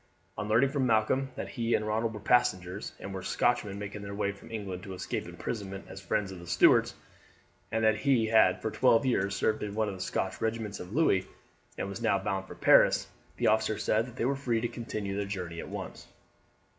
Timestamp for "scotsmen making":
3.21-4.01